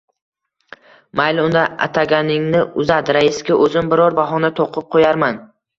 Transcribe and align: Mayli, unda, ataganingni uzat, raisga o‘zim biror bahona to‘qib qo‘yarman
Mayli, 1.21 1.43
unda, 1.49 1.67
ataganingni 1.87 2.65
uzat, 2.85 3.15
raisga 3.19 3.61
o‘zim 3.69 3.95
biror 3.95 4.21
bahona 4.23 4.55
to‘qib 4.63 4.95
qo‘yarman 4.97 5.45